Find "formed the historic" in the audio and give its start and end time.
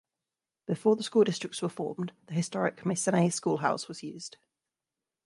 1.69-2.83